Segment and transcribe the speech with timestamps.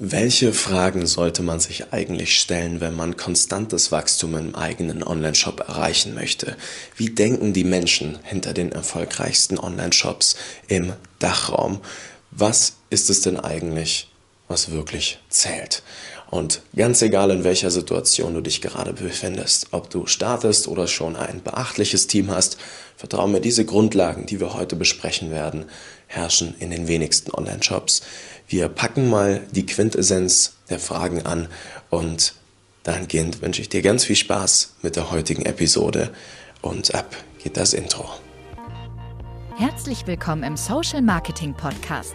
[0.00, 6.14] Welche Fragen sollte man sich eigentlich stellen, wenn man konstantes Wachstum im eigenen Onlineshop erreichen
[6.14, 6.56] möchte?
[6.94, 10.36] Wie denken die Menschen hinter den erfolgreichsten Onlineshops
[10.68, 11.80] im Dachraum?
[12.30, 14.08] Was ist es denn eigentlich,
[14.46, 15.82] was wirklich zählt?
[16.30, 21.16] Und ganz egal, in welcher Situation du dich gerade befindest, ob du startest oder schon
[21.16, 22.58] ein beachtliches Team hast,
[22.96, 25.64] vertraue mir, diese Grundlagen, die wir heute besprechen werden,
[26.06, 28.02] herrschen in den wenigsten Online-Shops.
[28.46, 31.48] Wir packen mal die Quintessenz der Fragen an
[31.88, 32.34] und
[32.82, 36.10] dahingehend wünsche ich dir ganz viel Spaß mit der heutigen Episode
[36.60, 38.06] und ab geht das Intro.
[39.56, 42.14] Herzlich willkommen im Social Marketing Podcast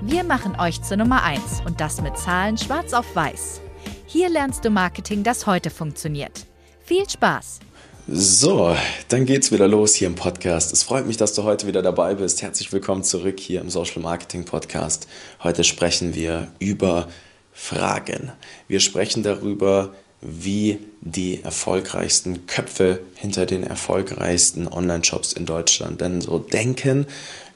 [0.00, 3.60] Wir machen euch zur Nummer 1 und das mit Zahlen schwarz auf weiß.
[4.06, 6.46] Hier lernst du Marketing, das heute funktioniert.
[6.84, 7.58] Viel Spaß!
[8.06, 8.76] So,
[9.08, 10.72] dann geht's wieder los hier im Podcast.
[10.72, 12.42] Es freut mich, dass du heute wieder dabei bist.
[12.42, 15.08] Herzlich willkommen zurück hier im Social Marketing Podcast.
[15.42, 17.08] Heute sprechen wir über
[17.52, 18.30] Fragen.
[18.68, 26.38] Wir sprechen darüber, wie die erfolgreichsten Köpfe hinter den erfolgreichsten Online-Shops in Deutschland denn so
[26.38, 27.06] denken,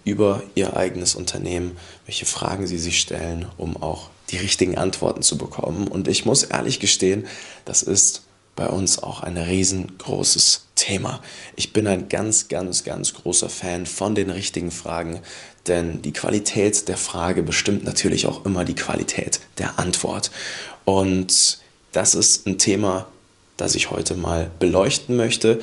[0.04, 5.38] über ihr eigenes Unternehmen, welche Fragen sie sich stellen, um auch die richtigen Antworten zu
[5.38, 5.88] bekommen.
[5.88, 7.26] Und ich muss ehrlich gestehen,
[7.64, 8.22] das ist
[8.56, 11.20] bei uns auch ein riesengroßes Thema.
[11.56, 15.20] Ich bin ein ganz, ganz, ganz großer Fan von den richtigen Fragen,
[15.66, 20.30] denn die Qualität der Frage bestimmt natürlich auch immer die Qualität der Antwort.
[20.84, 21.58] Und
[21.92, 23.06] das ist ein Thema,
[23.56, 25.60] das ich heute mal beleuchten möchte.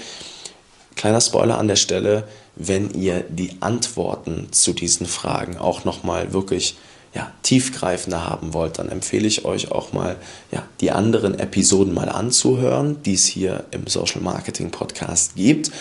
[0.95, 2.27] Kleiner Spoiler an der Stelle,
[2.59, 6.77] wenn ihr die Antworten zu diesen Fragen auch nochmal wirklich
[7.15, 10.17] ja, tiefgreifender haben wollt, dann empfehle ich euch auch mal
[10.51, 15.71] ja, die anderen Episoden mal anzuhören, die es hier im Social Marketing Podcast gibt.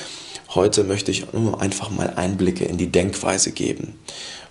[0.54, 3.98] Heute möchte ich nur einfach mal Einblicke in die Denkweise geben,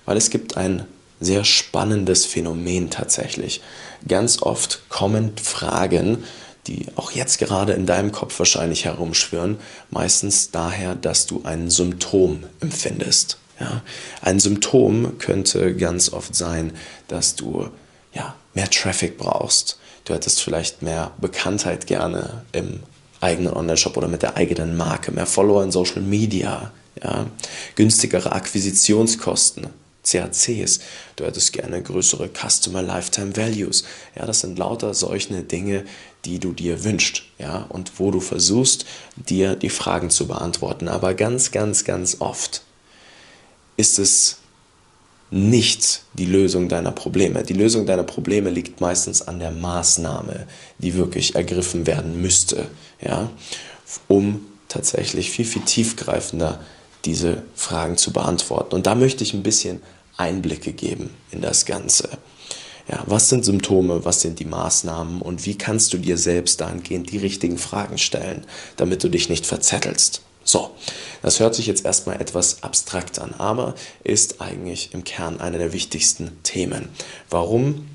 [0.06, 0.86] weil es gibt ein
[1.20, 3.62] sehr spannendes Phänomen tatsächlich.
[4.08, 6.24] Ganz oft kommen Fragen,
[6.68, 9.58] die auch jetzt gerade in deinem Kopf wahrscheinlich herumschwirren,
[9.90, 13.38] meistens daher, dass du ein Symptom empfindest.
[13.60, 13.82] Ja?
[14.22, 16.74] Ein Symptom könnte ganz oft sein,
[17.08, 17.70] dass du
[18.14, 19.80] ja, mehr Traffic brauchst.
[20.06, 22.82] Du hättest vielleicht mehr Bekanntheit gerne im
[23.20, 27.26] eigenen Online-Shop oder mit der eigenen Marke, mehr Follower in Social Media, ja?
[27.76, 29.68] günstigere Akquisitionskosten,
[30.10, 30.80] CACs.
[31.16, 33.84] Du hättest gerne größere Customer Lifetime Values.
[34.16, 35.86] Ja, das sind lauter solche Dinge,
[36.26, 38.86] die du dir wünschst, ja, und wo du versuchst,
[39.16, 40.88] dir die Fragen zu beantworten.
[40.88, 42.64] Aber ganz, ganz, ganz oft
[43.78, 44.38] ist es
[45.30, 47.44] nicht die Lösung deiner Probleme.
[47.44, 50.48] Die Lösung deiner Probleme liegt meistens an der Maßnahme,
[50.80, 52.68] die wirklich ergriffen werden müsste,
[53.02, 53.30] ja,
[54.08, 56.60] um tatsächlich viel, viel tiefgreifender
[57.06, 58.76] diese Fragen zu beantworten.
[58.76, 59.82] Und da möchte ich ein bisschen
[60.18, 62.10] Einblicke geben in das Ganze.
[62.90, 67.12] Ja, was sind Symptome, was sind die Maßnahmen und wie kannst du dir selbst dahingehend
[67.12, 68.46] die richtigen Fragen stellen,
[68.78, 70.22] damit du dich nicht verzettelst?
[70.44, 70.72] So,
[71.22, 73.76] das hört sich jetzt erstmal etwas abstrakt an, aber
[74.06, 76.88] ist eigentlich im Kern einer der wichtigsten Themen.
[77.30, 77.90] Warum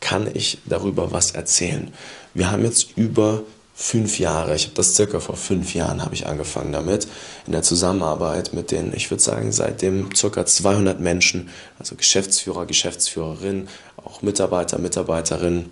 [0.00, 1.94] kann ich darüber was erzählen?
[2.34, 3.42] Wir haben jetzt über
[3.74, 7.08] fünf Jahre, ich habe das circa vor fünf Jahren habe ich angefangen damit,
[7.46, 13.68] in der Zusammenarbeit mit den, ich würde sagen, seitdem circa 200 Menschen, also Geschäftsführer, Geschäftsführerin,
[13.96, 15.70] auch Mitarbeiter, Mitarbeiterinnen,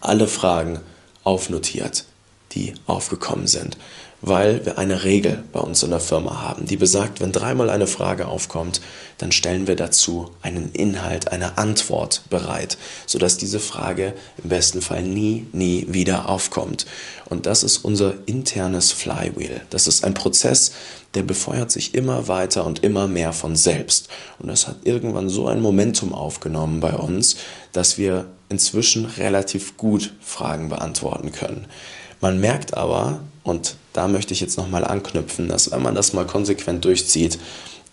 [0.00, 0.80] alle Fragen
[1.24, 2.04] aufnotiert,
[2.52, 3.78] die aufgekommen sind
[4.20, 7.86] weil wir eine Regel bei uns in der Firma haben, die besagt, wenn dreimal eine
[7.86, 8.80] Frage aufkommt,
[9.18, 15.02] dann stellen wir dazu einen Inhalt, eine Antwort bereit, sodass diese Frage im besten Fall
[15.02, 16.86] nie, nie wieder aufkommt.
[17.26, 19.60] Und das ist unser internes Flywheel.
[19.70, 20.72] Das ist ein Prozess,
[21.14, 24.08] der befeuert sich immer weiter und immer mehr von selbst.
[24.38, 27.36] Und das hat irgendwann so ein Momentum aufgenommen bei uns,
[27.72, 31.66] dass wir inzwischen relativ gut Fragen beantworten können.
[32.20, 36.24] Man merkt aber, und da möchte ich jetzt nochmal anknüpfen, dass wenn man das mal
[36.24, 37.36] konsequent durchzieht,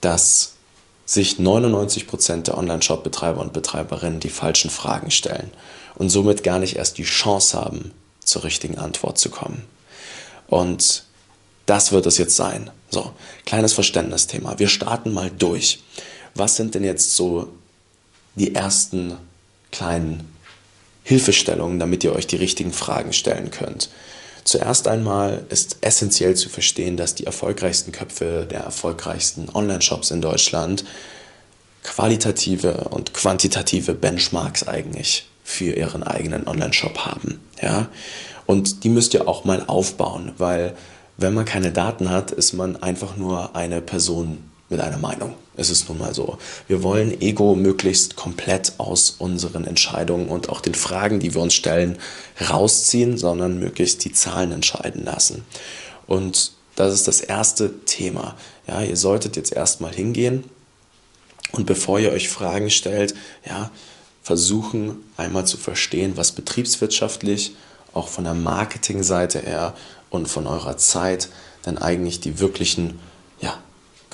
[0.02, 0.54] dass
[1.08, 5.50] sich 99% der Online-Shop-Betreiber und Betreiberinnen die falschen Fragen stellen
[5.96, 7.92] und somit gar nicht erst die Chance haben,
[8.24, 9.64] zur richtigen Antwort zu kommen.
[10.46, 11.06] Und
[11.66, 12.70] das wird es jetzt sein.
[12.92, 13.12] So,
[13.48, 14.60] kleines Verständnisthema.
[14.60, 15.80] Wir starten mal durch.
[16.36, 17.50] Was sind denn jetzt so
[18.36, 19.18] die ersten
[19.72, 20.32] kleinen
[21.02, 23.90] Hilfestellungen, damit ihr euch die richtigen Fragen stellen könnt?
[24.46, 30.86] Zuerst einmal ist essentiell zu verstehen, dass die erfolgreichsten Köpfe der erfolgreichsten Online-Shops in Deutschland
[31.84, 37.40] qualitative und quantitative Benchmarks eigentlich für ihren eigenen Online-Shop haben.
[37.60, 37.90] Ja?
[38.46, 40.76] Und die müsst ihr auch mal aufbauen, weil
[41.18, 45.34] wenn man keine Daten hat, ist man einfach nur eine Person mit einer Meinung.
[45.58, 46.38] Es ist nun mal so.
[46.68, 51.54] Wir wollen Ego möglichst komplett aus unseren Entscheidungen und auch den Fragen, die wir uns
[51.54, 51.98] stellen,
[52.50, 55.44] rausziehen, sondern möglichst die Zahlen entscheiden lassen.
[56.08, 58.36] Und das ist das erste Thema.
[58.68, 60.44] Ja, ihr solltet jetzt erstmal hingehen
[61.52, 63.16] und bevor ihr euch Fragen stellt,
[63.48, 63.72] ja,
[64.24, 67.56] versuchen einmal zu verstehen, was betriebswirtschaftlich,
[67.94, 69.74] auch von der Marketingseite her
[70.10, 71.30] und von eurer Zeit
[71.66, 73.00] denn eigentlich die wirklichen,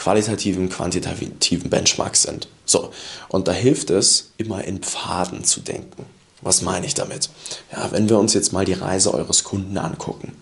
[0.01, 2.47] qualitativen, quantitativen Benchmarks sind.
[2.65, 2.91] So,
[3.27, 6.07] und da hilft es, immer in Pfaden zu denken.
[6.41, 7.29] Was meine ich damit?
[7.71, 10.35] Ja, wenn wir uns jetzt mal die Reise eures Kunden angucken,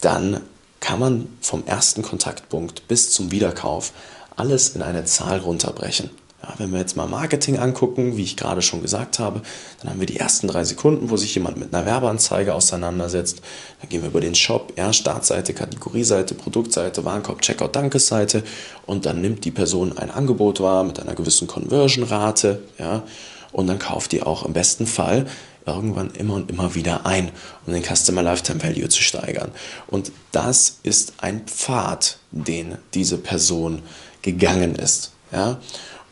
[0.00, 0.40] dann
[0.80, 3.92] kann man vom ersten Kontaktpunkt bis zum Wiederkauf
[4.34, 6.10] alles in eine Zahl runterbrechen.
[6.42, 9.42] Ja, wenn wir jetzt mal Marketing angucken, wie ich gerade schon gesagt habe,
[9.80, 13.42] dann haben wir die ersten drei Sekunden, wo sich jemand mit einer Werbeanzeige auseinandersetzt.
[13.80, 18.42] Dann gehen wir über den Shop, ja, Startseite, Kategorieseite, Produktseite, Warenkorb, Checkout, Dankesseite
[18.86, 23.04] und dann nimmt die Person ein Angebot wahr mit einer gewissen Conversion-Rate, ja,
[23.52, 25.26] und dann kauft die auch im besten Fall
[25.66, 27.30] irgendwann immer und immer wieder ein,
[27.66, 29.52] um den Customer Lifetime Value zu steigern.
[29.86, 33.82] Und das ist ein Pfad, den diese Person
[34.22, 35.12] gegangen ist.
[35.30, 35.60] Ja?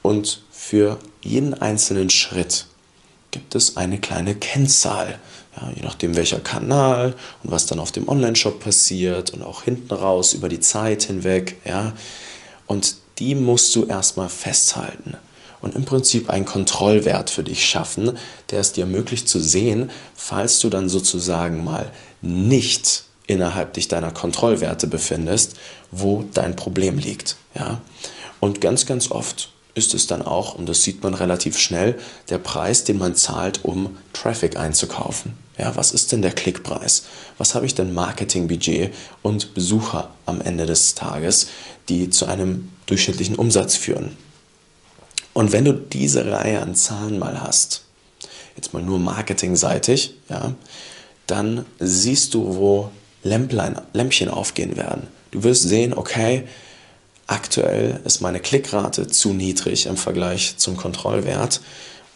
[0.02, 2.66] Und für jeden einzelnen Schritt
[3.30, 5.18] gibt es eine kleine Kennzahl.
[5.56, 9.92] Ja, je nachdem welcher Kanal und was dann auf dem Online-Shop passiert und auch hinten
[9.92, 11.56] raus über die Zeit hinweg.
[11.64, 11.92] Ja.
[12.66, 15.16] Und die musst du erstmal festhalten
[15.60, 18.16] und im Prinzip einen Kontrollwert für dich schaffen,
[18.50, 21.90] der es dir ermöglicht zu sehen, falls du dann sozusagen mal
[22.22, 25.56] nicht innerhalb dich deiner Kontrollwerte befindest,
[25.90, 27.36] wo dein Problem liegt.
[27.54, 27.80] Ja?
[28.40, 32.38] Und ganz, ganz oft ist es dann auch, und das sieht man relativ schnell, der
[32.38, 35.32] Preis, den man zahlt, um Traffic einzukaufen.
[35.58, 37.04] Ja, was ist denn der Klickpreis?
[37.38, 41.48] Was habe ich denn Marketingbudget und Besucher am Ende des Tages,
[41.88, 44.16] die zu einem durchschnittlichen Umsatz führen?
[45.32, 47.84] Und wenn du diese Reihe an Zahlen mal hast,
[48.56, 50.54] jetzt mal nur marketingseitig, ja,
[51.26, 52.90] dann siehst du, wo
[53.22, 55.06] Lämplein, Lämpchen aufgehen werden.
[55.30, 56.44] Du wirst sehen, okay,
[57.30, 61.60] aktuell ist meine Klickrate zu niedrig im Vergleich zum Kontrollwert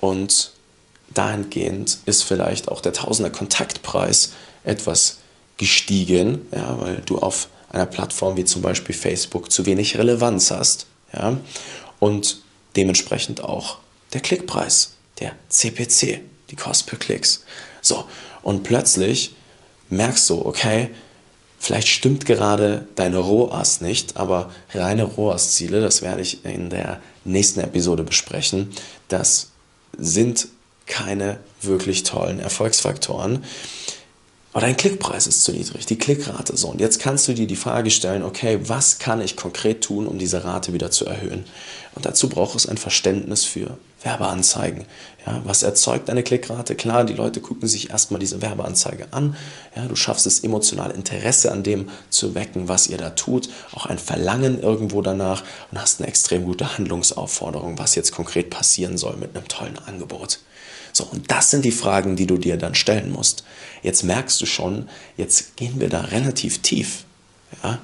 [0.01, 0.53] und
[1.13, 4.33] dahingehend ist vielleicht auch der Tausender Kontaktpreis
[4.65, 5.19] etwas
[5.57, 10.87] gestiegen, ja, weil du auf einer Plattform wie zum Beispiel Facebook zu wenig Relevanz hast.
[11.13, 11.39] Ja,
[12.01, 12.39] und
[12.75, 13.79] dementsprechend auch
[14.13, 17.45] der Klickpreis, der CPC, die Cost per Klicks.
[17.81, 18.05] So,
[18.43, 19.37] und plötzlich
[19.91, 20.91] merkst du, okay,
[21.65, 27.61] vielleicht stimmt gerade deine ROAS nicht, aber reine ROAS-Ziele, das werde ich in der nächsten
[27.61, 28.71] Episode besprechen,
[29.09, 29.49] das
[29.97, 30.49] sind
[30.87, 33.45] keine wirklich tollen Erfolgsfaktoren.
[34.53, 36.69] Aber dein Klickpreis ist zu niedrig, die Klickrate so.
[36.69, 40.19] Und jetzt kannst du dir die Frage stellen, okay, was kann ich konkret tun, um
[40.19, 41.45] diese Rate wieder zu erhöhen?
[41.95, 44.85] Und dazu braucht es ein Verständnis für Werbeanzeigen.
[45.27, 46.75] Ja, was erzeugt eine Klickrate?
[46.75, 49.37] Klar, die Leute gucken sich erstmal diese Werbeanzeige an.
[49.75, 53.87] Ja, du schaffst es, emotional Interesse an dem zu wecken, was ihr da tut, auch
[53.87, 55.43] ein Verlangen irgendwo danach
[55.73, 60.41] und hast eine extrem gute Handlungsaufforderung, was jetzt konkret passieren soll mit einem tollen Angebot.
[60.93, 63.45] So, und das sind die Fragen, die du dir dann stellen musst.
[63.83, 67.05] Jetzt merkst du schon, jetzt gehen wir da relativ tief.
[67.63, 67.79] Ja,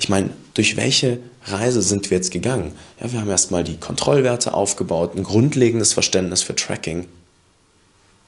[0.00, 2.72] ich meine, durch welche Reise sind wir jetzt gegangen?
[3.00, 7.06] Ja, wir haben erstmal die Kontrollwerte aufgebaut, ein grundlegendes Verständnis für Tracking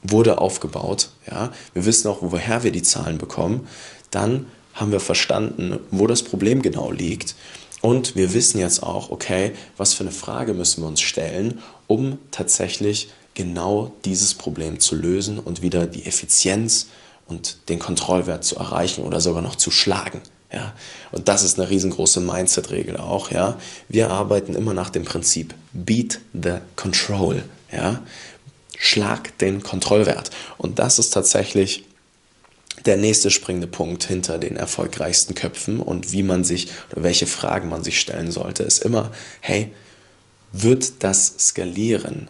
[0.02, 1.10] wurde aufgebaut.
[1.30, 3.66] Ja, wir wissen auch, woher wir die Zahlen bekommen.
[4.10, 7.36] Dann haben wir verstanden, wo das Problem genau liegt.
[7.80, 12.18] Und wir wissen jetzt auch, okay, was für eine Frage müssen wir uns stellen, um
[12.32, 16.88] tatsächlich genau dieses Problem zu lösen und wieder die Effizienz
[17.28, 20.20] und den Kontrollwert zu erreichen oder sogar noch zu schlagen.
[20.52, 20.74] Ja,
[21.12, 23.30] und das ist eine riesengroße Mindset-Regel auch.
[23.30, 27.42] Ja, wir arbeiten immer nach dem Prinzip Beat the Control.
[27.72, 28.02] Ja,
[28.76, 30.30] schlag den Kontrollwert.
[30.58, 31.84] Und das ist tatsächlich
[32.84, 37.68] der nächste springende Punkt hinter den erfolgreichsten Köpfen und wie man sich oder welche Fragen
[37.68, 39.72] man sich stellen sollte, ist immer, hey,
[40.52, 42.28] wird das skalieren,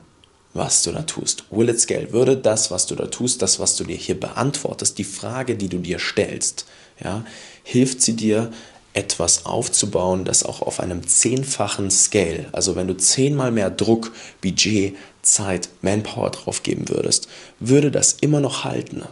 [0.54, 1.44] was du da tust?
[1.50, 2.12] Will it scale?
[2.12, 5.68] Würde das, was du da tust, das, was du dir hier beantwortest, die Frage, die
[5.68, 6.66] du dir stellst,
[7.00, 7.24] ja,
[7.62, 8.50] hilft sie dir,
[8.94, 14.96] etwas aufzubauen, das auch auf einem zehnfachen Scale, also wenn du zehnmal mehr Druck, Budget,
[15.22, 19.02] Zeit, Manpower drauf geben würdest, würde das immer noch halten.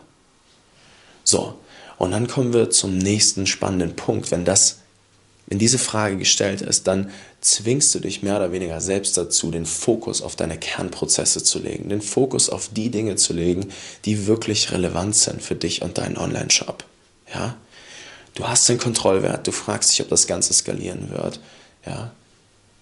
[1.24, 1.54] So,
[1.98, 4.30] Und dann kommen wir zum nächsten spannenden Punkt.
[4.30, 4.78] Wenn das,
[5.46, 7.10] wenn diese Frage gestellt ist, dann
[7.40, 11.88] zwingst du dich mehr oder weniger selbst dazu, den Fokus auf deine Kernprozesse zu legen,
[11.88, 13.68] den Fokus auf die Dinge zu legen,
[14.04, 16.84] die wirklich relevant sind für dich und deinen Online-Shop.
[17.32, 17.56] Ja?
[18.34, 21.40] Du hast den Kontrollwert, du fragst dich, ob das Ganze skalieren wird.
[21.86, 22.12] Ja?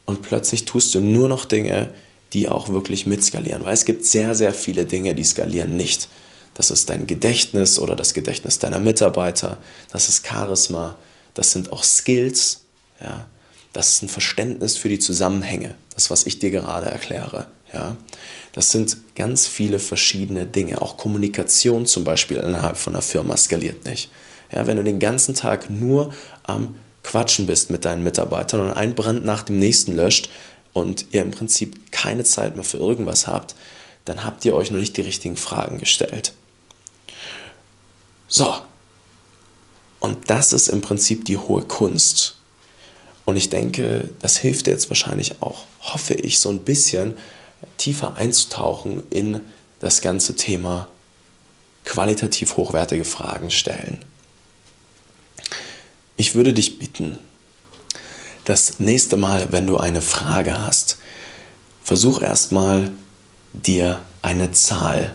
[0.05, 1.91] Und plötzlich tust du nur noch Dinge,
[2.33, 6.09] die auch wirklich mitskalieren, weil es gibt sehr, sehr viele Dinge, die skalieren nicht.
[6.55, 9.59] Das ist dein Gedächtnis oder das Gedächtnis deiner Mitarbeiter,
[9.93, 10.97] das ist Charisma,
[11.35, 12.63] das sind auch Skills,
[13.01, 13.27] ja?
[13.73, 17.47] das ist ein Verständnis für die Zusammenhänge, das, was ich dir gerade erkläre.
[17.73, 17.97] Ja?
[18.53, 20.83] Das sind ganz viele verschiedene Dinge.
[20.83, 24.11] Auch Kommunikation zum Beispiel innerhalb von einer Firma skaliert nicht.
[24.53, 26.13] Ja, wenn du den ganzen Tag nur
[26.43, 30.29] am Quatschen bist mit deinen Mitarbeitern und ein Brand nach dem nächsten löscht
[30.73, 33.55] und ihr im Prinzip keine Zeit mehr für irgendwas habt,
[34.05, 36.33] dann habt ihr euch noch nicht die richtigen Fragen gestellt.
[38.27, 38.55] So.
[40.01, 42.37] Und das ist im Prinzip die hohe Kunst.
[43.25, 47.15] Und ich denke, das hilft dir jetzt wahrscheinlich auch, hoffe ich, so ein bisschen
[47.77, 49.41] tiefer einzutauchen in
[49.81, 50.89] das ganze Thema
[51.85, 53.99] qualitativ hochwertige Fragen stellen.
[56.21, 57.17] Ich würde dich bitten,
[58.45, 60.99] das nächste Mal, wenn du eine Frage hast,
[61.85, 62.91] versuch erstmal
[63.53, 65.15] dir eine Zahl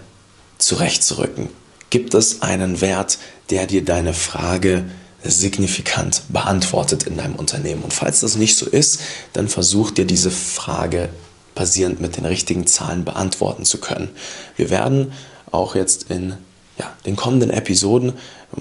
[0.60, 1.50] zurechtzurücken.
[1.90, 3.18] Gibt es einen Wert,
[3.50, 4.86] der dir deine Frage
[5.22, 7.84] signifikant beantwortet in deinem Unternehmen?
[7.84, 9.02] Und falls das nicht so ist,
[9.34, 11.10] dann versuch dir diese Frage
[11.54, 14.10] basierend mit den richtigen Zahlen beantworten zu können.
[14.56, 15.12] Wir werden
[15.52, 16.38] auch jetzt in
[16.78, 18.14] ja, den kommenden Episoden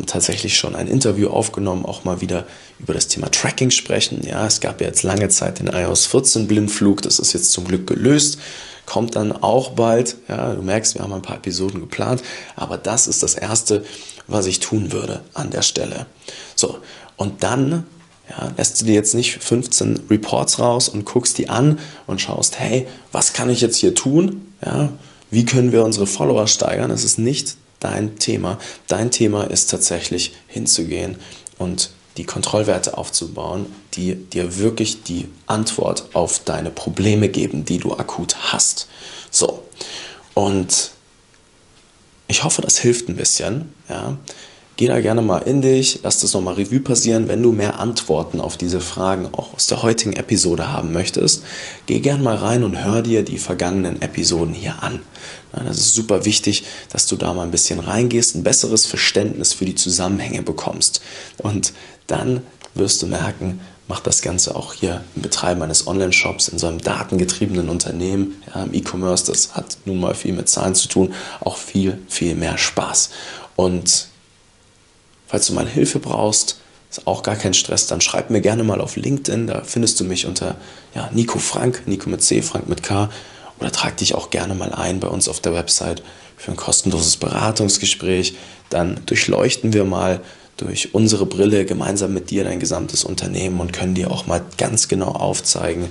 [0.07, 2.47] tatsächlich schon ein Interview aufgenommen, auch mal wieder
[2.79, 4.27] über das Thema Tracking sprechen.
[4.27, 7.67] Ja, es gab ja jetzt lange Zeit den iOS 14 Blindflug, das ist jetzt zum
[7.67, 8.39] Glück gelöst,
[8.87, 10.17] kommt dann auch bald.
[10.29, 12.23] Ja, du merkst, wir haben ein paar Episoden geplant,
[12.57, 13.85] aber das ist das erste,
[14.27, 16.07] was ich tun würde an der Stelle.
[16.55, 16.79] So,
[17.17, 17.85] und dann
[18.29, 22.59] ja, lässt du dir jetzt nicht 15 Reports raus und guckst die an und schaust,
[22.59, 24.53] hey, was kann ich jetzt hier tun?
[24.65, 24.91] Ja,
[25.31, 26.91] wie können wir unsere Follower steigern?
[26.91, 28.59] Es ist nicht dein Thema.
[28.87, 31.17] Dein Thema ist tatsächlich hinzugehen
[31.59, 37.95] und die Kontrollwerte aufzubauen, die dir wirklich die Antwort auf deine Probleme geben, die du
[37.95, 38.89] akut hast.
[39.31, 39.63] So,
[40.35, 40.91] und
[42.29, 43.73] ich hoffe, das hilft ein bisschen.
[43.89, 44.19] Ja.
[44.83, 47.29] Geh da gerne mal in dich, lass das nochmal Revue passieren.
[47.29, 51.45] Wenn du mehr Antworten auf diese Fragen auch aus der heutigen Episode haben möchtest,
[51.87, 54.99] geh gerne mal rein und hör dir die vergangenen Episoden hier an.
[55.53, 59.67] Das ist super wichtig, dass du da mal ein bisschen reingehst, ein besseres Verständnis für
[59.67, 61.01] die Zusammenhänge bekommst.
[61.39, 61.75] Und
[62.09, 62.41] dann
[62.75, 66.81] wirst du merken, macht das Ganze auch hier im Betreiben eines Online-Shops in so einem
[66.81, 71.57] datengetriebenen Unternehmen, ja, im E-Commerce, das hat nun mal viel mit Zahlen zu tun, auch
[71.57, 73.11] viel, viel mehr Spaß.
[73.55, 74.11] Und
[75.33, 76.59] Falls du mal Hilfe brauchst,
[76.91, 79.47] ist auch gar kein Stress, dann schreib mir gerne mal auf LinkedIn.
[79.47, 80.57] Da findest du mich unter
[80.95, 83.09] ja, Nico Frank, Nico mit C, Frank mit K.
[83.59, 86.03] Oder trag dich auch gerne mal ein bei uns auf der Website
[86.37, 88.35] für ein kostenloses Beratungsgespräch.
[88.69, 90.21] Dann durchleuchten wir mal
[90.59, 94.87] durch unsere Brille gemeinsam mit dir dein gesamtes Unternehmen und können dir auch mal ganz
[94.87, 95.89] genau aufzeigen,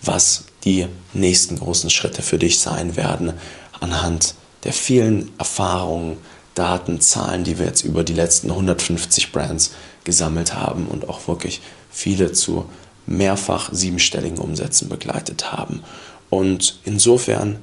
[0.00, 3.34] was die nächsten großen Schritte für dich sein werden
[3.78, 6.16] anhand der vielen Erfahrungen,
[6.54, 9.72] Daten, Zahlen, die wir jetzt über die letzten 150 Brands
[10.04, 12.66] gesammelt haben und auch wirklich viele zu
[13.06, 15.82] mehrfach siebenstelligen Umsätzen begleitet haben.
[16.28, 17.58] Und insofern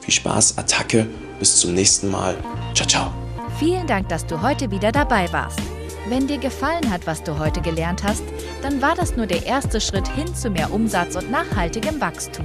[0.00, 1.06] viel Spaß, Attacke,
[1.38, 2.36] bis zum nächsten Mal.
[2.74, 3.12] Ciao, ciao.
[3.58, 5.60] Vielen Dank, dass du heute wieder dabei warst.
[6.08, 8.22] Wenn dir gefallen hat, was du heute gelernt hast,
[8.62, 12.44] dann war das nur der erste Schritt hin zu mehr Umsatz und nachhaltigem Wachstum.